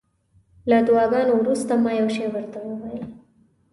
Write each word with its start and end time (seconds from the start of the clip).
له 0.69 0.77
دعاګانو 0.87 1.33
وروسته 1.37 1.71
ما 1.83 1.91
یو 1.99 2.09
شی 2.15 2.25
ورته 2.33 2.57
وویل. 2.63 3.03